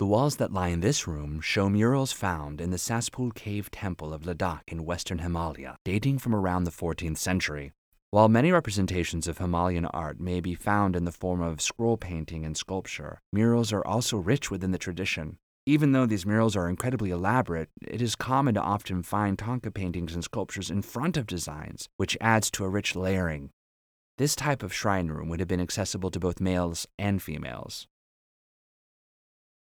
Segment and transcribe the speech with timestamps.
[0.00, 4.14] The walls that lie in this room show murals found in the Saspul Cave Temple
[4.14, 7.72] of Ladakh in western Himalaya, dating from around the 14th century.
[8.10, 12.46] While many representations of Himalayan art may be found in the form of scroll painting
[12.46, 15.36] and sculpture, murals are also rich within the tradition.
[15.66, 20.14] Even though these murals are incredibly elaborate, it is common to often find thangka paintings
[20.14, 23.50] and sculptures in front of designs, which adds to a rich layering.
[24.16, 27.86] This type of shrine room would have been accessible to both males and females.